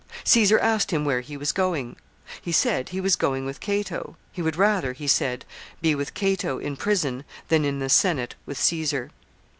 Caesar 0.23 0.57
asked 0.57 0.89
him 0.89 1.05
where 1.05 1.21
he 1.21 1.37
was 1.37 1.51
going. 1.51 1.95
He 2.41 2.51
said 2.51 2.89
he 2.89 2.99
was 2.99 3.15
going 3.15 3.45
with 3.45 3.59
Cato. 3.59 4.17
He 4.31 4.41
would 4.41 4.55
rather, 4.55 4.93
he 4.93 5.05
said, 5.05 5.45
be 5.79 5.93
with 5.93 6.15
Cato 6.15 6.57
in 6.57 6.75
prison, 6.75 7.23
than 7.49 7.65
in 7.65 7.77
the 7.77 7.87
Senate 7.87 8.33
with 8.47 8.57
Caesar. 8.57 9.11